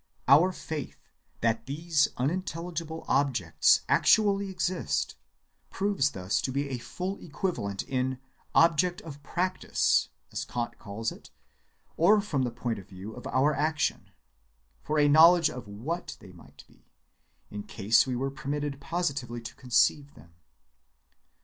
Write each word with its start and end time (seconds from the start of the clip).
Our 0.27 0.51
faith 0.51 0.97
that 1.41 1.67
these 1.67 2.07
unintelligible 2.17 3.05
objects 3.07 3.81
actually 3.87 4.49
exist 4.49 5.15
proves 5.69 6.09
thus 6.09 6.41
to 6.41 6.51
be 6.51 6.69
a 6.69 6.79
full 6.79 7.19
equivalent 7.19 7.83
in 7.83 8.17
praktischer 8.55 9.05
Hinsicht, 9.05 10.09
as 10.31 10.43
Kant 10.43 10.79
calls 10.79 11.11
it, 11.11 11.29
or 11.97 12.19
from 12.19 12.41
the 12.41 12.49
point 12.49 12.79
of 12.79 12.89
view 12.89 13.13
of 13.13 13.27
our 13.27 13.53
action, 13.53 14.09
for 14.81 14.97
a 14.97 15.07
knowledge 15.07 15.51
of 15.51 15.67
what 15.67 16.17
they 16.19 16.31
might 16.31 16.63
be, 16.67 16.89
in 17.51 17.61
case 17.61 18.07
we 18.07 18.15
were 18.15 18.31
permitted 18.31 18.79
positively 18.81 19.41
to 19.41 19.53
conceive 19.53 20.15
them. 20.15 20.33